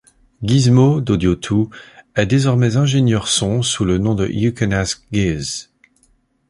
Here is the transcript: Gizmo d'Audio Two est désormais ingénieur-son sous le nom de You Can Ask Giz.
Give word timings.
Gizmo 0.43 0.99
d'Audio 0.99 1.35
Two 1.35 1.69
est 2.15 2.25
désormais 2.25 2.75
ingénieur-son 2.75 3.61
sous 3.61 3.85
le 3.85 3.99
nom 3.99 4.15
de 4.15 4.27
You 4.27 4.51
Can 4.51 4.71
Ask 4.71 5.03
Giz. 5.11 5.69